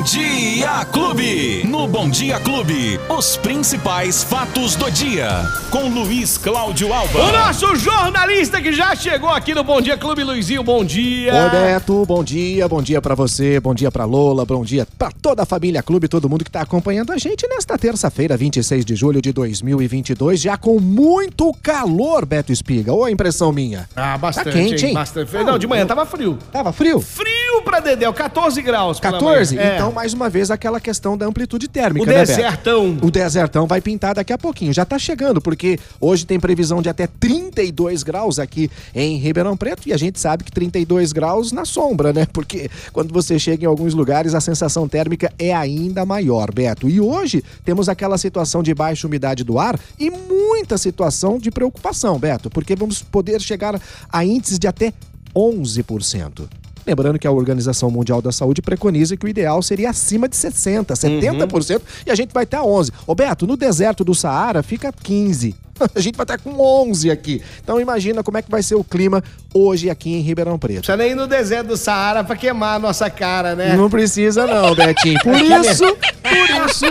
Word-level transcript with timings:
Bom 0.00 0.04
Dia 0.04 0.84
Clube. 0.86 1.62
No 1.66 1.86
Bom 1.86 2.08
Dia 2.08 2.40
Clube, 2.40 2.98
os 3.10 3.36
principais 3.36 4.24
fatos 4.24 4.74
do 4.74 4.90
dia. 4.90 5.28
Com 5.70 5.90
Luiz 5.90 6.38
Cláudio 6.38 6.90
Alba. 6.90 7.22
O 7.22 7.30
nosso 7.30 7.76
jornalista 7.76 8.62
que 8.62 8.72
já 8.72 8.96
chegou 8.96 9.28
aqui 9.28 9.54
no 9.54 9.62
Bom 9.62 9.78
Dia 9.78 9.98
Clube, 9.98 10.24
Luizinho, 10.24 10.62
bom 10.62 10.82
dia. 10.82 11.34
Oi, 11.34 11.50
Beto, 11.50 12.06
bom 12.06 12.24
dia, 12.24 12.66
bom 12.66 12.80
dia 12.80 13.02
pra 13.02 13.14
você, 13.14 13.60
bom 13.60 13.74
dia 13.74 13.90
pra 13.92 14.06
Lola, 14.06 14.46
bom 14.46 14.64
dia 14.64 14.88
pra 14.98 15.10
toda 15.10 15.42
a 15.42 15.46
família 15.46 15.82
Clube, 15.82 16.08
todo 16.08 16.30
mundo 16.30 16.46
que 16.46 16.50
tá 16.50 16.62
acompanhando 16.62 17.12
a 17.12 17.18
gente 17.18 17.46
nesta 17.46 17.76
terça-feira, 17.76 18.38
26 18.38 18.86
de 18.86 18.96
julho 18.96 19.20
de 19.20 19.34
2022, 19.34 20.40
já 20.40 20.56
com 20.56 20.80
muito 20.80 21.52
calor, 21.62 22.24
Beto 22.24 22.50
Espiga. 22.50 22.90
Ou 22.90 23.04
a 23.04 23.10
impressão 23.10 23.52
minha? 23.52 23.86
Ah, 23.94 24.16
bastante, 24.16 24.46
Tá 24.46 24.52
quente, 24.52 24.86
hein? 24.86 24.94
Bastante. 24.94 25.30
Não, 25.44 25.58
de 25.58 25.66
manhã 25.66 25.84
tava 25.84 26.06
frio. 26.06 26.38
Tava 26.50 26.72
frio? 26.72 27.00
Frio 27.00 27.39
pra 27.64 27.80
Dedéu, 27.80 28.12
14 28.12 28.60
graus. 28.62 28.98
pela 29.00 29.12
14? 29.14 29.56
manhã. 29.56 29.68
É. 29.68 29.74
Então, 29.76 29.92
mais 29.92 30.12
uma 30.12 30.28
vez, 30.30 30.50
aquela 30.50 30.80
questão 30.80 31.16
da 31.16 31.26
amplitude 31.26 31.68
térmica, 31.68 32.04
O 32.04 32.06
né, 32.06 32.14
Beto? 32.14 32.26
desertão. 32.28 32.98
O 33.02 33.10
desertão 33.10 33.66
vai 33.66 33.80
pintar 33.80 34.14
daqui 34.14 34.32
a 34.32 34.38
pouquinho. 34.38 34.72
Já 34.72 34.84
tá 34.84 34.98
chegando, 34.98 35.40
porque 35.40 35.78
hoje 36.00 36.24
tem 36.26 36.38
previsão 36.38 36.80
de 36.80 36.88
até 36.88 37.06
32 37.06 38.02
graus 38.02 38.38
aqui 38.38 38.70
em 38.94 39.16
Ribeirão 39.18 39.56
Preto 39.56 39.88
e 39.88 39.92
a 39.92 39.96
gente 39.96 40.18
sabe 40.20 40.44
que 40.44 40.52
32 40.52 41.12
graus 41.12 41.52
na 41.52 41.64
sombra, 41.64 42.12
né? 42.12 42.26
Porque 42.32 42.70
quando 42.92 43.12
você 43.12 43.38
chega 43.38 43.64
em 43.64 43.66
alguns 43.66 43.94
lugares 43.94 44.34
a 44.34 44.40
sensação 44.40 44.88
térmica 44.88 45.32
é 45.38 45.54
ainda 45.54 46.04
maior, 46.06 46.52
Beto. 46.52 46.88
E 46.88 47.00
hoje 47.00 47.42
temos 47.64 47.88
aquela 47.88 48.16
situação 48.18 48.62
de 48.62 48.72
baixa 48.74 49.06
umidade 49.06 49.44
do 49.44 49.58
ar 49.58 49.78
e 49.98 50.10
muita 50.10 50.78
situação 50.78 51.38
de 51.38 51.50
preocupação, 51.50 52.18
Beto, 52.18 52.50
porque 52.50 52.74
vamos 52.76 53.02
poder 53.02 53.40
chegar 53.40 53.80
a 54.12 54.24
índices 54.24 54.58
de 54.58 54.66
até 54.66 54.92
11%. 55.34 56.48
Lembrando 56.90 57.20
que 57.20 57.26
a 57.26 57.30
Organização 57.30 57.88
Mundial 57.88 58.20
da 58.20 58.32
Saúde 58.32 58.60
preconiza 58.60 59.16
que 59.16 59.24
o 59.24 59.28
ideal 59.28 59.62
seria 59.62 59.90
acima 59.90 60.28
de 60.28 60.34
60%, 60.34 60.86
70%, 60.86 61.80
e 62.04 62.10
a 62.10 62.16
gente 62.16 62.32
vai 62.32 62.42
estar 62.42 62.62
11%. 62.62 62.92
Ô 63.06 63.14
Beto, 63.14 63.46
no 63.46 63.56
deserto 63.56 64.02
do 64.02 64.12
Saara 64.12 64.60
fica 64.60 64.92
15%. 64.92 65.54
A 65.94 66.00
gente 66.00 66.16
vai 66.16 66.24
estar 66.24 66.38
com 66.38 66.60
11 66.60 67.10
aqui. 67.10 67.42
Então 67.62 67.80
imagina 67.80 68.22
como 68.22 68.36
é 68.36 68.42
que 68.42 68.50
vai 68.50 68.62
ser 68.62 68.74
o 68.74 68.84
clima 68.84 69.22
hoje 69.52 69.88
aqui 69.88 70.12
em 70.12 70.20
Ribeirão 70.20 70.58
Preto. 70.58 70.78
Precisa 70.78 70.96
nem 70.96 71.12
ir 71.12 71.14
no 71.14 71.26
deserto 71.26 71.68
do 71.68 71.76
Saara 71.76 72.22
pra 72.22 72.36
queimar 72.36 72.76
a 72.76 72.78
nossa 72.78 73.08
cara, 73.08 73.54
né? 73.54 73.76
Não 73.76 73.88
precisa 73.88 74.46
não, 74.46 74.74
Betinho. 74.74 75.18
Por 75.22 75.40
isso, 75.40 75.96
por 76.22 76.70
isso, 76.70 76.84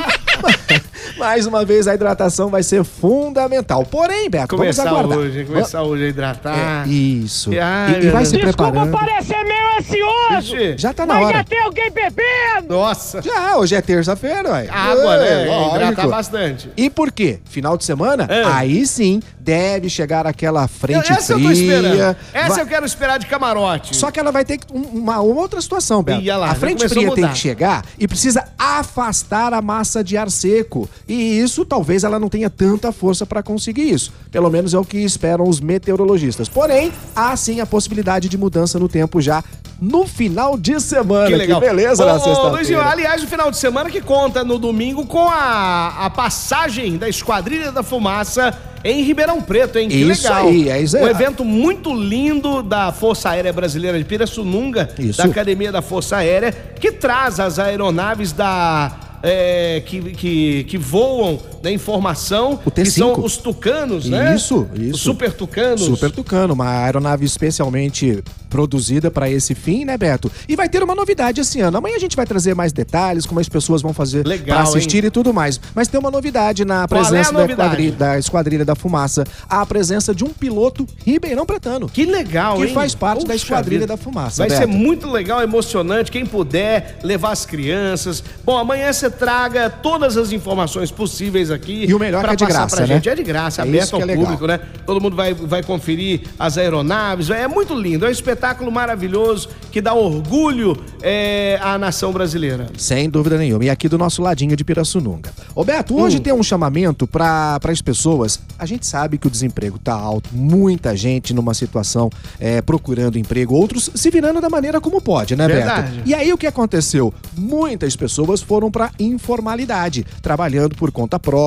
mais 1.19 1.45
uma 1.45 1.65
vez 1.65 1.87
a 1.87 1.93
hidratação 1.93 2.49
vai 2.49 2.63
ser 2.63 2.83
fundamental. 2.83 3.85
Porém, 3.85 4.29
Beto, 4.29 4.55
Começar 4.55 4.83
vamos 4.85 4.99
aguardar. 4.99 5.17
hoje, 5.19 5.45
começar 5.45 5.83
hoje 5.83 6.05
a 6.05 6.07
hidratar. 6.07 6.85
É, 6.85 6.89
isso. 6.89 7.51
Ai, 7.51 7.99
e, 8.01 8.05
e 8.05 8.09
vai 8.09 8.23
Deus. 8.23 8.27
se 8.29 8.37
Desculpa 8.37 8.71
preparando. 8.71 8.91
parecer 8.97 9.43
meio 9.43 9.77
ansioso, 9.77 10.55
Vixe. 10.55 10.77
Já 10.77 10.93
tá 10.93 11.05
na 11.05 11.15
mas 11.15 11.25
hora. 11.25 11.37
já 11.37 11.43
tem 11.43 11.61
alguém 11.61 11.91
bebendo. 11.91 12.69
Nossa. 12.69 13.21
Já, 13.21 13.57
hoje 13.57 13.75
é 13.75 13.81
terça-feira, 13.81 14.49
ué. 14.51 14.67
Água, 14.69 15.15
É, 15.15 15.45
né? 15.45 15.51
lógico. 15.51 15.75
Hidratar 15.75 16.07
bastante. 16.07 16.69
E 16.77 16.89
por 16.89 17.11
quê? 17.11 17.39
Final 17.45 17.77
de 17.77 17.83
semana? 17.83 18.25
É. 18.29 18.43
Aí 18.45 18.85
sim 18.87 19.19
deve 19.39 19.89
chegar 19.89 20.27
aquela 20.27 20.67
frente 20.67 21.11
Essa 21.11 21.33
eu 21.33 21.39
tô 21.39 21.47
fria. 21.49 21.53
esperando. 21.77 22.17
Essa 22.33 22.49
Vai- 22.49 22.61
eu 22.61 22.67
quero 22.67 22.85
esperar 22.85 23.17
de 23.19 23.25
camarote. 23.25 23.95
Só 23.95 24.11
que 24.11 24.19
ela 24.19 24.31
vai 24.31 24.45
ter 24.45 24.57
que- 24.59 24.71
um- 24.71 24.99
uma, 24.99 25.19
uma 25.19 25.21
outra 25.21 25.59
situação, 25.59 26.03
Beto. 26.03 26.23
Lá, 26.25 26.51
a 26.51 26.55
frente 26.55 26.77
começou 26.77 26.97
a 26.97 27.01
fria 27.01 27.15
tem 27.15 27.27
que 27.29 27.37
chegar 27.37 27.83
e 27.97 28.07
precisa 28.07 28.43
afastar 28.57 29.53
a 29.53 29.61
massa 29.61 30.03
de 30.03 30.15
ar 30.17 30.29
seco. 30.29 30.87
E 31.09 31.39
isso 31.39 31.65
talvez 31.65 32.03
ela 32.03 32.19
não 32.19 32.29
tenha 32.29 32.49
tanta 32.51 32.91
força 32.91 33.25
para 33.25 33.41
conseguir 33.41 33.89
isso. 33.91 34.13
Pelo 34.31 34.49
menos 34.49 34.75
é 34.75 34.77
o 34.77 34.85
que 34.85 34.99
esperam 34.99 35.49
os 35.49 35.59
meteorologistas. 35.59 36.47
Porém, 36.47 36.91
há 37.15 37.35
sim 37.35 37.59
a 37.59 37.65
possibilidade 37.65 38.29
de 38.29 38.37
mudança 38.37 38.77
no 38.77 38.87
tempo 38.87 39.19
já 39.19 39.43
no 39.81 40.05
final 40.05 40.57
de 40.57 40.79
semana. 40.79 41.27
Que 41.27 41.35
legal. 41.35 41.59
beleza 41.59 42.03
Ô, 42.03 42.05
na 42.05 42.13
Luizinho, 42.13 42.35
sexta-feira. 42.35 42.85
aliás, 42.89 43.23
o 43.23 43.27
final 43.27 43.49
de 43.49 43.57
semana 43.57 43.89
que 43.89 44.01
conta 44.01 44.43
no 44.43 44.59
domingo 44.59 45.05
com 45.07 45.27
a, 45.27 46.05
a 46.05 46.09
passagem 46.09 46.97
da 46.97 47.09
Esquadrilha 47.09 47.71
da 47.71 47.81
Fumaça 47.81 48.55
em 48.83 49.01
Ribeirão 49.03 49.41
Preto, 49.41 49.77
hein? 49.79 49.89
Que 49.89 49.95
Isso 49.95 50.23
legal. 50.27 50.47
aí, 50.47 50.69
é 50.69 50.81
isso 50.81 50.95
aí. 50.95 51.03
Um 51.03 51.07
evento 51.07 51.43
muito 51.43 51.93
lindo 51.93 52.61
da 52.61 52.91
Força 52.91 53.29
Aérea 53.29 53.51
Brasileira 53.51 53.97
de 53.97 54.05
Pirassununga, 54.05 54.89
Isso. 54.99 55.17
da 55.17 55.25
Academia 55.25 55.71
da 55.71 55.81
Força 55.81 56.17
Aérea, 56.17 56.51
que 56.51 56.91
traz 56.91 57.39
as 57.39 57.57
aeronaves 57.57 58.31
da. 58.31 58.91
É, 59.23 59.81
que, 59.85 60.01
que, 60.13 60.63
que 60.65 60.77
voam 60.77 61.39
na 61.61 61.71
informação, 61.71 62.59
O 62.65 62.71
que 62.71 62.81
T5. 62.81 62.91
são 62.91 63.23
os 63.23 63.37
tucanos, 63.37 64.07
né? 64.09 64.35
Isso, 64.35 64.67
isso. 64.75 64.95
Os 64.95 65.01
super 65.01 65.33
tucanos. 65.33 65.81
Super 65.81 66.11
Tucano, 66.11 66.53
uma 66.53 66.83
aeronave 66.85 67.25
especialmente 67.25 68.23
produzida 68.49 69.11
para 69.11 69.29
esse 69.29 69.53
fim, 69.53 69.85
né, 69.85 69.97
Beto? 69.97 70.31
E 70.47 70.55
vai 70.55 70.67
ter 70.67 70.81
uma 70.83 70.95
novidade 70.95 71.39
esse 71.41 71.59
ano. 71.61 71.77
Amanhã 71.77 71.95
a 71.95 71.99
gente 71.99 72.15
vai 72.15 72.25
trazer 72.25 72.55
mais 72.55 72.73
detalhes, 72.73 73.25
como 73.25 73.39
as 73.39 73.47
pessoas 73.47 73.81
vão 73.81 73.93
fazer 73.93 74.23
para 74.45 74.61
assistir 74.61 75.03
hein? 75.03 75.07
e 75.07 75.11
tudo 75.11 75.33
mais. 75.33 75.59
Mas 75.75 75.87
tem 75.87 75.99
uma 75.99 76.09
novidade 76.09 76.65
na 76.65 76.83
é 76.83 76.87
presença 76.87 77.31
da, 77.31 77.39
novidade? 77.39 77.69
quadrilha, 77.69 77.95
da 77.95 78.17
Esquadrilha 78.19 78.65
da 78.65 78.75
Fumaça, 78.75 79.23
a 79.47 79.65
presença 79.65 80.15
de 80.15 80.23
um 80.23 80.29
piloto 80.29 80.85
ribeirão 81.05 81.45
pretano. 81.45 81.87
Que 81.87 82.05
legal, 82.05 82.57
Que 82.57 82.63
hein? 82.67 82.73
faz 82.73 82.95
parte 82.95 83.19
da 83.25 83.33
Puxa 83.33 83.35
Esquadrilha 83.45 83.81
vida. 83.81 83.93
da 83.93 83.97
Fumaça, 83.97 84.41
Vai 84.41 84.49
ser 84.49 84.65
Beto. 84.65 84.77
muito 84.79 85.09
legal, 85.09 85.41
emocionante. 85.41 86.11
Quem 86.11 86.25
puder 86.25 86.99
levar 87.03 87.31
as 87.31 87.45
crianças. 87.45 88.23
Bom, 88.43 88.57
amanhã 88.57 88.91
você 88.91 89.09
traga 89.09 89.69
todas 89.69 90.17
as 90.17 90.31
informações 90.31 90.89
possíveis 90.91 91.48
aqui. 91.51 91.85
E 91.87 91.93
o 91.93 91.99
melhor 91.99 92.25
é 92.25 92.35
de 92.35 92.45
graça, 92.45 92.81
né? 92.81 92.87
gente. 92.87 93.09
É 93.09 93.15
de 93.15 93.23
graça, 93.23 93.61
É 93.61 93.67
aberto 93.67 93.95
ao 93.95 94.01
é 94.01 94.15
público, 94.15 94.47
né? 94.47 94.59
Todo 94.85 95.01
mundo 95.01 95.15
vai, 95.15 95.33
vai 95.33 95.63
conferir 95.63 96.21
as 96.37 96.57
aeronaves. 96.57 97.29
É 97.29 97.47
muito 97.47 97.73
lindo. 97.73 98.05
É 98.05 98.09
um 98.09 98.11
espetáculo 98.11 98.71
maravilhoso 98.71 99.49
que 99.71 99.81
dá 99.81 99.93
orgulho 99.93 100.77
é, 101.01 101.59
à 101.61 101.77
nação 101.77 102.11
brasileira. 102.11 102.67
Sem 102.77 103.09
dúvida 103.09 103.37
nenhuma. 103.37 103.63
E 103.65 103.69
aqui 103.69 103.87
do 103.87 103.97
nosso 103.97 104.21
ladinho 104.21 104.55
de 104.55 104.63
Pirassununga. 104.63 105.31
Ô 105.55 105.63
Beto, 105.63 105.95
hoje 105.99 106.17
Hum. 106.17 106.21
tem 106.21 106.33
um 106.33 106.43
chamamento 106.43 107.05
para 107.07 107.59
as 107.63 107.81
pessoas. 107.81 108.39
A 108.57 108.65
gente 108.65 108.85
sabe 108.85 109.17
que 109.17 109.27
o 109.27 109.29
desemprego 109.29 109.77
tá 109.79 109.93
alto, 109.93 110.29
muita 110.33 110.95
gente 110.95 111.33
numa 111.33 111.53
situação 111.53 112.09
é, 112.39 112.61
procurando 112.61 113.17
emprego, 113.17 113.55
outros 113.55 113.89
se 113.93 114.09
virando 114.09 114.41
da 114.41 114.49
maneira 114.49 114.81
como 114.81 114.99
pode, 115.01 115.35
né, 115.35 115.47
Verdade. 115.47 115.97
Beto? 115.97 116.09
E 116.09 116.13
aí 116.13 116.33
o 116.33 116.37
que 116.37 116.47
aconteceu? 116.47 117.13
Muitas 117.37 117.95
pessoas 117.95 118.41
foram 118.41 118.69
para 118.71 118.91
informalidade, 118.99 120.05
trabalhando 120.21 120.75
por 120.75 120.91
conta 120.91 121.19
própria, 121.19 121.38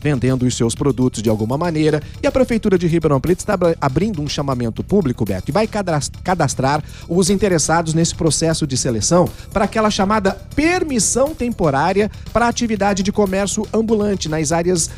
vendendo 0.00 0.44
os 0.44 0.56
seus 0.56 0.74
produtos 0.74 1.22
de 1.22 1.28
alguma 1.28 1.56
maneira. 1.58 2.02
E 2.22 2.26
a 2.26 2.32
Prefeitura 2.32 2.78
de 2.78 2.86
Ribeirão 2.86 3.20
Preto 3.20 3.40
está 3.40 3.58
abrindo 3.80 4.20
um 4.20 4.28
chamamento 4.28 4.82
público, 4.82 5.24
Beto, 5.24 5.50
e 5.50 5.52
vai 5.52 5.66
cadastrar 5.66 6.82
os 7.08 7.30
interessados 7.30 7.94
nesse 7.94 8.14
processo 8.14 8.66
de 8.66 8.76
seleção 8.76 9.28
para 9.52 9.64
aquela 9.64 9.90
chamada 9.90 10.32
permissão 10.54 11.34
temporária 11.34 12.10
para 12.32 12.48
atividade 12.48 13.02
de 13.02 13.12
comércio 13.12 13.66
ambulante 13.72 14.28
nas 14.28 14.52
áreas 14.52 14.90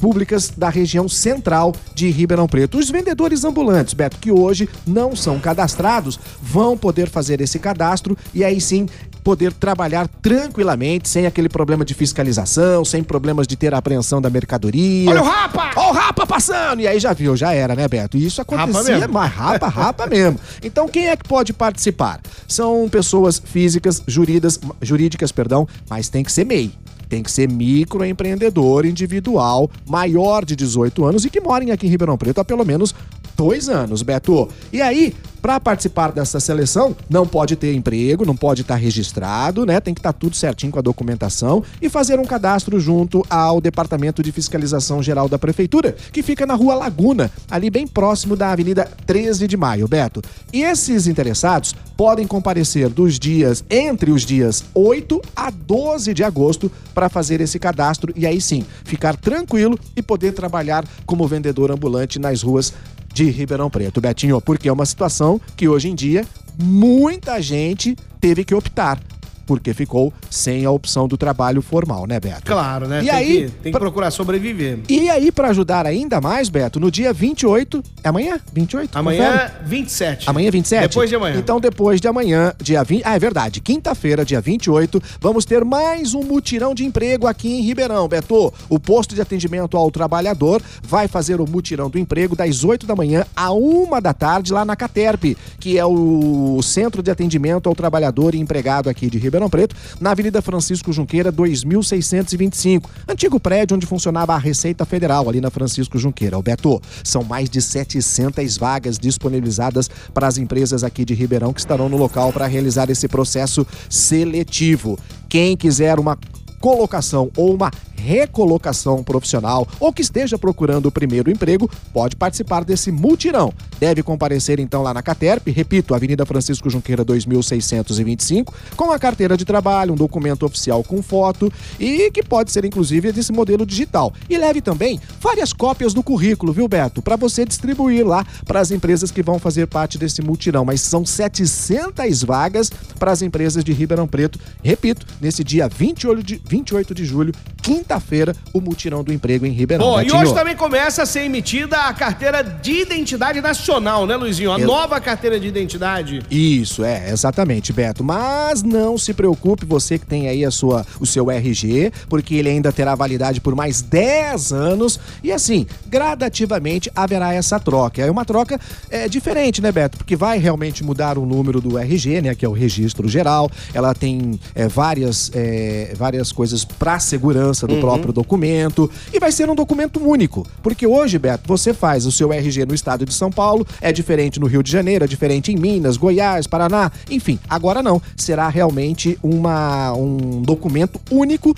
públicas 0.00 0.50
da 0.56 0.70
região 0.70 1.08
central 1.08 1.74
de 1.94 2.10
Ribeirão 2.10 2.48
Preto. 2.48 2.78
Os 2.78 2.90
vendedores 2.90 3.44
ambulantes, 3.44 3.92
Beto, 3.92 4.16
que 4.18 4.32
hoje 4.32 4.68
não 4.86 5.14
são 5.14 5.38
cadastrados, 5.38 6.18
vão 6.40 6.76
poder 6.76 7.08
fazer 7.08 7.40
esse 7.40 7.58
cadastro 7.58 8.16
e 8.32 8.42
aí 8.42 8.60
sim 8.60 8.88
poder 9.22 9.52
trabalhar 9.52 10.08
tranquilamente, 10.08 11.08
sem 11.08 11.26
aquele 11.26 11.48
problema 11.48 11.84
de 11.84 11.94
fiscalização, 11.94 12.84
sem 12.84 13.02
problemas 13.02 13.46
de 13.46 13.56
ter 13.56 13.74
a 13.74 13.78
apreensão 13.78 14.20
da 14.20 14.30
mercadoria. 14.30 15.10
Olha 15.10 15.22
o 15.22 15.24
Rapa! 15.24 15.70
Ó 15.76 15.90
o 15.90 15.92
Rapa 15.92 16.26
passando! 16.26 16.80
E 16.80 16.86
aí 16.86 16.98
já 16.98 17.12
viu, 17.12 17.36
já 17.36 17.52
era, 17.52 17.74
né, 17.74 17.86
Beto? 17.86 18.16
E 18.16 18.26
isso 18.26 18.40
acontecia, 18.40 18.98
mesmo. 18.98 19.12
mas 19.12 19.32
rapa, 19.32 19.68
rapa 19.68 20.06
mesmo. 20.06 20.38
Então 20.62 20.88
quem 20.88 21.08
é 21.08 21.16
que 21.16 21.26
pode 21.26 21.52
participar? 21.52 22.20
São 22.46 22.88
pessoas 22.88 23.40
físicas, 23.44 24.02
jurídicas, 24.06 24.60
jurídicas, 24.80 25.32
perdão, 25.32 25.66
mas 25.88 26.08
tem 26.08 26.24
que 26.24 26.32
ser 26.32 26.44
MEI. 26.44 26.72
Tem 27.08 27.24
que 27.24 27.30
ser 27.32 27.50
microempreendedor 27.50 28.86
individual, 28.86 29.68
maior 29.84 30.44
de 30.44 30.54
18 30.54 31.04
anos 31.04 31.24
e 31.24 31.30
que 31.30 31.40
morem 31.40 31.72
aqui 31.72 31.84
em 31.88 31.90
Ribeirão 31.90 32.16
Preto 32.16 32.40
há 32.40 32.44
pelo 32.44 32.64
menos 32.64 32.94
dois 33.40 33.70
anos, 33.70 34.02
Beto. 34.02 34.50
E 34.70 34.82
aí, 34.82 35.14
para 35.40 35.58
participar 35.58 36.12
dessa 36.12 36.38
seleção, 36.38 36.94
não 37.08 37.26
pode 37.26 37.56
ter 37.56 37.74
emprego, 37.74 38.26
não 38.26 38.36
pode 38.36 38.60
estar 38.60 38.74
registrado, 38.74 39.64
né? 39.64 39.80
Tem 39.80 39.94
que 39.94 40.00
estar 40.00 40.12
tudo 40.12 40.36
certinho 40.36 40.70
com 40.70 40.78
a 40.78 40.82
documentação 40.82 41.64
e 41.80 41.88
fazer 41.88 42.20
um 42.20 42.26
cadastro 42.26 42.78
junto 42.78 43.24
ao 43.30 43.58
Departamento 43.58 44.22
de 44.22 44.30
Fiscalização 44.30 45.02
Geral 45.02 45.26
da 45.26 45.38
Prefeitura, 45.38 45.96
que 46.12 46.22
fica 46.22 46.44
na 46.44 46.54
Rua 46.54 46.74
Laguna, 46.74 47.30
ali 47.50 47.70
bem 47.70 47.86
próximo 47.86 48.36
da 48.36 48.52
Avenida 48.52 48.86
13 49.06 49.48
de 49.48 49.56
Maio, 49.56 49.88
Beto. 49.88 50.20
E 50.52 50.62
esses 50.62 51.06
interessados 51.06 51.74
podem 51.96 52.26
comparecer 52.26 52.90
dos 52.90 53.18
dias 53.18 53.64
entre 53.70 54.10
os 54.10 54.26
dias 54.26 54.64
8 54.74 55.20
a 55.34 55.50
12 55.50 56.12
de 56.12 56.22
agosto 56.22 56.70
para 56.94 57.08
fazer 57.08 57.40
esse 57.40 57.58
cadastro 57.58 58.12
e 58.14 58.26
aí 58.26 58.40
sim, 58.40 58.66
ficar 58.84 59.16
tranquilo 59.16 59.78
e 59.96 60.02
poder 60.02 60.32
trabalhar 60.32 60.84
como 61.06 61.26
vendedor 61.26 61.70
ambulante 61.70 62.18
nas 62.18 62.42
ruas 62.42 62.74
de 63.12 63.30
Ribeirão 63.30 63.70
Preto, 63.70 64.00
Betinho, 64.00 64.40
porque 64.40 64.68
é 64.68 64.72
uma 64.72 64.86
situação 64.86 65.40
que 65.56 65.68
hoje 65.68 65.88
em 65.88 65.94
dia 65.94 66.24
muita 66.58 67.40
gente 67.40 67.96
teve 68.20 68.44
que 68.44 68.54
optar 68.54 69.00
porque 69.50 69.74
ficou 69.74 70.12
sem 70.30 70.64
a 70.64 70.70
opção 70.70 71.08
do 71.08 71.16
trabalho 71.16 71.60
formal, 71.60 72.06
né, 72.06 72.20
Beto? 72.20 72.42
Claro, 72.44 72.86
né? 72.86 73.00
E 73.02 73.06
tem 73.06 73.10
aí, 73.10 73.26
que, 73.26 73.40
tem 73.50 73.50
que 73.64 73.70
pra- 73.72 73.80
procurar 73.80 74.12
sobreviver. 74.12 74.78
E 74.88 75.10
aí, 75.10 75.32
pra 75.32 75.48
ajudar 75.48 75.86
ainda 75.86 76.20
mais, 76.20 76.48
Beto, 76.48 76.78
no 76.78 76.88
dia 76.88 77.12
28. 77.12 77.82
É 78.04 78.08
amanhã? 78.10 78.38
28? 78.52 78.96
Amanhã, 78.96 79.32
Confere? 79.32 79.52
27. 79.66 80.30
Amanhã 80.30 80.46
é 80.46 80.50
27? 80.52 80.88
Depois 80.88 81.10
de 81.10 81.16
amanhã. 81.16 81.36
Então, 81.36 81.58
depois 81.58 82.00
de 82.00 82.06
amanhã, 82.06 82.52
dia 82.62 82.84
20. 82.84 83.02
Ah, 83.04 83.16
é 83.16 83.18
verdade. 83.18 83.60
Quinta-feira, 83.60 84.24
dia 84.24 84.40
28, 84.40 85.02
vamos 85.20 85.44
ter 85.44 85.64
mais 85.64 86.14
um 86.14 86.22
mutirão 86.22 86.72
de 86.72 86.84
emprego 86.84 87.26
aqui 87.26 87.48
em 87.48 87.62
Ribeirão, 87.62 88.06
Beto. 88.06 88.54
O 88.68 88.78
posto 88.78 89.16
de 89.16 89.20
atendimento 89.20 89.76
ao 89.76 89.90
trabalhador 89.90 90.62
vai 90.80 91.08
fazer 91.08 91.40
o 91.40 91.44
mutirão 91.50 91.90
do 91.90 91.98
emprego 91.98 92.36
das 92.36 92.62
8 92.62 92.86
da 92.86 92.94
manhã 92.94 93.26
à 93.34 93.52
1 93.52 94.00
da 94.00 94.14
tarde 94.14 94.52
lá 94.52 94.64
na 94.64 94.76
Caterp, 94.76 95.36
que 95.58 95.76
é 95.76 95.84
o 95.84 96.60
Centro 96.62 97.02
de 97.02 97.10
Atendimento 97.10 97.68
ao 97.68 97.74
Trabalhador 97.74 98.32
e 98.32 98.38
Empregado 98.38 98.88
aqui 98.88 99.10
de 99.10 99.18
Ribeirão 99.18 99.39
Preto, 99.48 99.74
na 100.00 100.10
Avenida 100.10 100.42
Francisco 100.42 100.92
Junqueira, 100.92 101.30
2625. 101.30 102.90
Antigo 103.08 103.40
prédio 103.40 103.76
onde 103.76 103.86
funcionava 103.86 104.34
a 104.34 104.38
Receita 104.38 104.84
Federal, 104.84 105.28
ali 105.28 105.40
na 105.40 105.50
Francisco 105.50 105.98
Junqueira. 105.98 106.36
O 106.36 106.42
Beto, 106.42 106.80
são 107.04 107.22
mais 107.22 107.48
de 107.48 107.62
700 107.62 108.56
vagas 108.56 108.98
disponibilizadas 108.98 109.88
para 110.12 110.26
as 110.26 110.36
empresas 110.36 110.84
aqui 110.84 111.04
de 111.04 111.14
Ribeirão 111.14 111.52
que 111.52 111.60
estarão 111.60 111.88
no 111.88 111.96
local 111.96 112.32
para 112.32 112.46
realizar 112.46 112.90
esse 112.90 113.08
processo 113.08 113.66
seletivo. 113.88 114.98
Quem 115.28 115.56
quiser 115.56 115.98
uma 116.00 116.18
colocação 116.60 117.30
ou 117.36 117.54
uma 117.54 117.70
recolocação 118.00 119.04
profissional 119.04 119.66
ou 119.78 119.92
que 119.92 120.02
esteja 120.02 120.38
procurando 120.38 120.86
o 120.86 120.92
primeiro 120.92 121.30
emprego, 121.30 121.70
pode 121.92 122.16
participar 122.16 122.64
desse 122.64 122.90
multirão. 122.90 123.52
Deve 123.78 124.02
comparecer 124.02 124.58
então 124.58 124.82
lá 124.82 124.94
na 124.94 125.02
Caterp, 125.02 125.48
repito, 125.48 125.94
Avenida 125.94 126.24
Francisco 126.24 126.70
Junqueira 126.70 127.04
2625, 127.04 128.54
com 128.76 128.90
a 128.90 128.98
carteira 128.98 129.36
de 129.36 129.44
trabalho, 129.44 129.92
um 129.92 129.96
documento 129.96 130.44
oficial 130.44 130.82
com 130.82 131.02
foto 131.02 131.52
e 131.78 132.10
que 132.10 132.22
pode 132.22 132.50
ser 132.50 132.64
inclusive 132.64 133.12
desse 133.12 133.32
modelo 133.32 133.66
digital. 133.66 134.12
E 134.28 134.36
leve 134.36 134.60
também 134.60 135.00
várias 135.20 135.52
cópias 135.52 135.92
do 135.92 136.02
currículo, 136.02 136.52
viu, 136.52 136.66
Beto, 136.68 137.02
para 137.02 137.16
você 137.16 137.44
distribuir 137.44 138.06
lá 138.06 138.24
para 138.44 138.60
as 138.60 138.70
empresas 138.70 139.10
que 139.10 139.22
vão 139.22 139.38
fazer 139.38 139.66
parte 139.66 139.98
desse 139.98 140.22
multirão, 140.22 140.64
mas 140.64 140.80
são 140.80 141.04
700 141.04 142.22
vagas 142.22 142.70
para 142.98 143.12
as 143.12 143.22
empresas 143.22 143.62
de 143.62 143.72
Ribeirão 143.72 144.06
Preto. 144.06 144.38
Repito, 144.62 145.06
nesse 145.20 145.44
dia 145.44 145.68
28 145.68 146.22
de, 146.22 146.42
28 146.54 146.92
de 146.92 147.04
julho, 147.04 147.32
quinta-feira, 147.62 148.34
o 148.52 148.60
multirão 148.60 149.04
do 149.04 149.12
emprego 149.12 149.46
em 149.46 149.52
Ribeirão. 149.52 149.84
Bom, 149.86 150.02
e 150.02 150.10
hoje 150.10 150.34
também 150.34 150.56
começa 150.56 151.04
a 151.04 151.06
ser 151.06 151.20
emitida 151.20 151.76
a 151.76 151.94
carteira 151.94 152.42
de 152.42 152.72
identidade 152.82 153.40
nacional, 153.40 154.04
né, 154.04 154.16
Luizinho? 154.16 154.50
A 154.52 154.58
Eu- 154.58 154.66
nova 154.66 155.00
carteira 155.00 155.38
de 155.38 155.46
identidade. 155.46 156.20
Isso, 156.28 156.82
é, 156.82 157.08
exatamente, 157.10 157.72
Beto. 157.72 158.02
Mas 158.02 158.64
não 158.64 158.98
se 158.98 159.14
preocupe, 159.14 159.64
você 159.64 159.96
que 159.96 160.04
tem 160.04 160.28
aí 160.28 160.44
a 160.44 160.50
sua, 160.50 160.84
o 160.98 161.06
seu 161.06 161.30
RG, 161.30 161.92
porque 162.08 162.34
ele 162.34 162.48
ainda 162.48 162.72
terá 162.72 162.96
validade 162.96 163.40
por 163.40 163.54
mais 163.54 163.80
10 163.80 164.52
anos. 164.52 164.98
E 165.22 165.30
assim, 165.30 165.66
gradativamente 165.86 166.90
haverá 166.96 167.32
essa 167.32 167.60
troca. 167.60 168.02
É 168.02 168.10
uma 168.10 168.24
troca 168.24 168.58
é, 168.90 169.08
diferente, 169.08 169.62
né, 169.62 169.70
Beto? 169.70 169.98
Porque 169.98 170.16
vai 170.16 170.38
realmente 170.38 170.82
mudar 170.82 171.16
o 171.16 171.24
número 171.24 171.60
do 171.60 171.78
RG, 171.78 172.20
né? 172.22 172.34
Que 172.34 172.44
é 172.44 172.48
o 172.48 172.52
registro 172.52 173.08
geral. 173.08 173.48
Ela 173.72 173.94
tem 173.94 174.40
é, 174.54 174.66
várias, 174.66 175.30
é, 175.32 175.94
várias 175.96 176.32
coisas 176.40 176.64
para 176.64 176.98
segurança 176.98 177.66
do 177.66 177.76
próprio 177.80 178.14
documento. 178.14 178.90
E 179.12 179.20
vai 179.20 179.30
ser 179.30 179.50
um 179.50 179.54
documento 179.54 180.00
único. 180.02 180.46
Porque 180.62 180.86
hoje, 180.86 181.18
Beto, 181.18 181.46
você 181.46 181.74
faz 181.74 182.06
o 182.06 182.12
seu 182.12 182.32
RG 182.32 182.64
no 182.64 182.74
estado 182.74 183.04
de 183.04 183.12
São 183.12 183.30
Paulo, 183.30 183.66
é 183.78 183.92
diferente 183.92 184.40
no 184.40 184.46
Rio 184.46 184.62
de 184.62 184.72
Janeiro, 184.72 185.04
é 185.04 185.06
diferente 185.06 185.52
em 185.52 185.56
Minas, 185.56 185.98
Goiás, 185.98 186.46
Paraná, 186.46 186.90
enfim. 187.10 187.38
Agora 187.46 187.82
não. 187.82 188.00
Será 188.16 188.48
realmente 188.48 189.18
uma, 189.22 189.92
um 189.92 190.40
documento 190.40 190.98
único 191.10 191.54